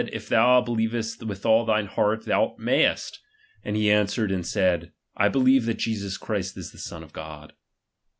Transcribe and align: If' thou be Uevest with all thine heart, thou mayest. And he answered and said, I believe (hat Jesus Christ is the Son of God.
If' 0.11 0.29
thou 0.29 0.61
be 0.61 0.71
Uevest 0.87 1.21
with 1.27 1.45
all 1.45 1.63
thine 1.63 1.85
heart, 1.85 2.25
thou 2.25 2.55
mayest. 2.57 3.19
And 3.63 3.75
he 3.75 3.91
answered 3.91 4.31
and 4.31 4.43
said, 4.43 4.93
I 5.15 5.29
believe 5.29 5.65
(hat 5.67 5.77
Jesus 5.77 6.17
Christ 6.17 6.57
is 6.57 6.71
the 6.71 6.79
Son 6.79 7.03
of 7.03 7.13
God. 7.13 7.53